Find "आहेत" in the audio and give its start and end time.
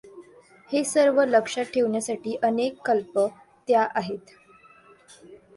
3.95-4.35